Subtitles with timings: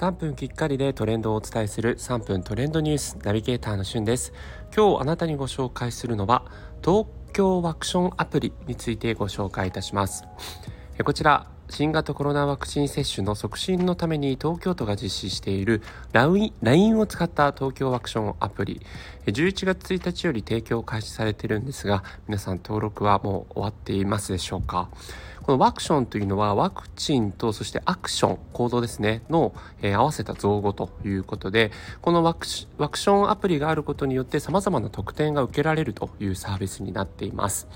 [0.00, 4.32] 3分きっかりでトレンドをお伝えする3分トレンドニュースナビゲーターのしゅんです。
[4.74, 6.46] 今日あなたにご紹介するのは
[6.82, 7.04] 東
[7.34, 10.24] 京ワクションアプリについてご紹介いたします。
[11.04, 15.82] こちら新型コロナワクチン接種の促進のために東京都が実施している
[16.12, 18.80] LINE を使った東京ワクションアプリ
[19.26, 24.88] 11月1日より提供開始されているんですが皆さん登録はもう終わっていますでしょうか？
[25.42, 29.52] このワクションというのはワクチンとそしてアクション、行動ですね、の、
[29.82, 37.66] えー、合わせた造語ということで、このワクションアプリがあることによって様々な特典が受けられるというサービスになっています。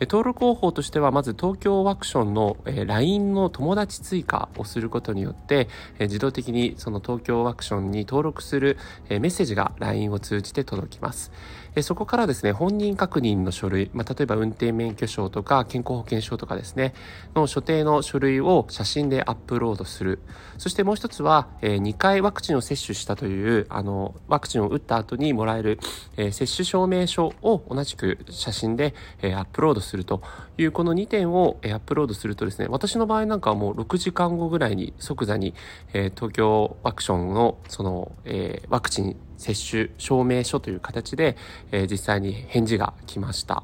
[0.00, 8.76] えー、登録方法としては、まず東京ワクションの、えー、LINE の友達追加をすることによって、えー、自動的にその東京ワクションに登録する、
[9.08, 11.30] えー、メッセージが LINE を通じて届きます。
[11.74, 16.94] えー、そこからですね、本人確認の書類、まあ、例えば運転免許証とか健康保険証とかですね、
[17.34, 20.20] の所定の書類を写真でアップロードする。
[20.56, 25.78] そしてもう一つは、えー、2回ワクチンを接種したという、あの、ワクチンを打った後にもらえる、
[26.16, 30.22] えー、接種証明書を同じく写真で、えー、アップロードすると
[30.56, 35.54] いう、この2点を、えー、アップロードするとですね、私の場合なんかもう6時間後ぐらいに即座に、
[35.92, 41.36] えー、東京ワクションのその、えー、ワクチン接種証明書という形で、
[41.70, 43.62] えー、実際に返事が来ました。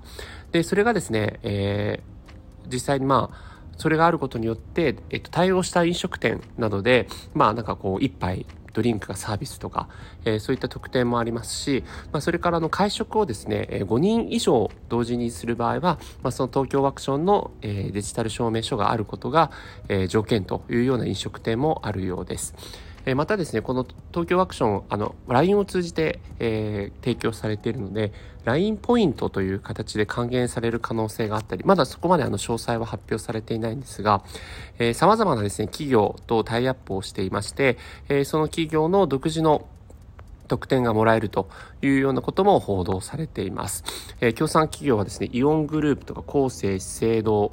[0.53, 9.89] で、それがですね、えー、実際にまあ、それがあることによって、えっと、対応した飲食店などで、まあなんかこう、一杯ドリンクがサービスとか、
[10.27, 19.50] えー、そういった特典もありますし、まあ、それからの会食をですね、え5人以上同時にする場合は、まあ、その東京ワクションの、えー、デジタル証明書があることが、
[19.89, 22.55] えー、条件というような飲食店もあるようです。
[23.06, 28.12] えまたですね、この東京アクション、あの、LINE を通じて、えー、提供されているので、
[28.44, 34.22] LINE ポイントという形で還元される可能性があったり、まだそこまであの詳細は発表されていないんですが、
[34.78, 39.66] えー、様々なですね、企業とタイアップをしていまして、えー、その企業の独自の
[40.48, 41.48] 特典がもらえると
[41.83, 43.84] いうようなことも報道されています。
[44.20, 47.52] えー、協賛企業はですね、イオングループとか厚生、資生堂、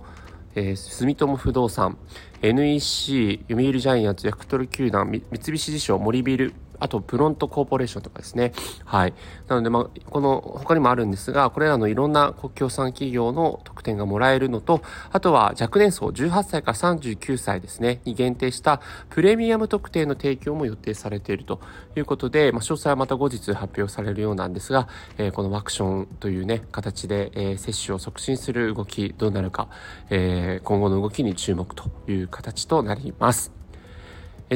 [0.56, 1.98] えー、住友不動産、
[2.42, 8.52] NEC、読売ジャイアンツ、ヤクトル球団、三菱地所、森ビル、あとプロントコーポレーションとかですね。
[8.84, 9.14] はい。
[9.48, 14.82] なので、まあ、この他にもあるんですが、これらのいろんな国境産企業の特典がもらえるのと、
[15.12, 21.62] あとは若年層18歳から39歳ですね、に限定したプレミアム特典の提供も予定されていると
[21.96, 24.88] いうことで、まあ、詳細はまた後日発表されるようなんですが、
[25.20, 29.68] えー、このワクションというね、形で、えー、接種を促進する動き、どうなるか、
[30.10, 33.52] えー、今後の動きに注目という形となります。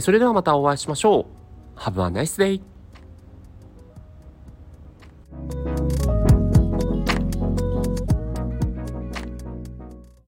[0.02, 1.45] それではまたお会いしましょう。
[1.78, 2.62] Have a nice day!